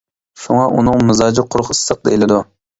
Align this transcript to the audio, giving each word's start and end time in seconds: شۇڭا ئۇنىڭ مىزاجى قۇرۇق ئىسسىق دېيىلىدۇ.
شۇڭا 0.45 0.63
ئۇنىڭ 0.77 1.05
مىزاجى 1.11 1.47
قۇرۇق 1.53 1.71
ئىسسىق 1.77 2.05
دېيىلىدۇ. 2.11 2.45